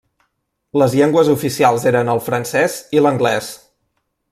[0.81, 3.53] Les llengües oficials eren el francès i l'anglès.